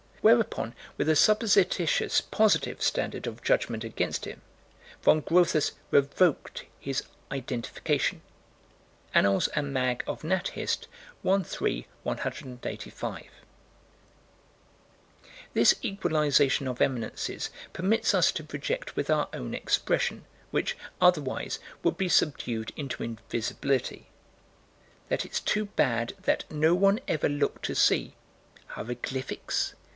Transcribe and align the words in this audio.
Whereupon, 0.21 0.75
with 0.97 1.09
a 1.09 1.15
supposititious 1.15 2.21
"positive" 2.21 2.81
standard 2.81 3.25
of 3.25 3.43
judgment 3.43 3.83
against 3.83 4.25
him, 4.25 4.41
Von 5.03 5.21
Grotthus 5.21 5.71
revoked 5.89 6.65
his 6.79 7.03
"identification." 7.31 8.21
(Annals 9.15 9.47
and 9.49 9.73
Mag. 9.73 10.03
of 10.05 10.23
Nat. 10.23 10.49
Hist., 10.49 10.87
1 11.23 11.43
3 11.43 11.87
185.) 12.03 13.25
This 15.53 15.75
equalization 15.83 16.67
of 16.67 16.81
eminences 16.81 17.49
permits 17.73 18.13
us 18.13 18.31
to 18.31 18.43
project 18.43 18.95
with 18.95 19.09
our 19.09 19.27
own 19.33 19.55
expression, 19.55 20.25
which, 20.51 20.77
otherwise, 20.99 21.57
would 21.81 21.97
be 21.97 22.09
subdued 22.09 22.71
into 22.75 23.03
invisibility: 23.03 24.07
That 25.09 25.25
it's 25.25 25.39
too 25.39 25.65
bad 25.65 26.13
that 26.23 26.49
no 26.51 26.73
one 26.75 26.99
ever 27.07 27.29
looked 27.29 27.65
to 27.65 27.75
see 27.75 28.15
hieroglyphics? 28.73 29.73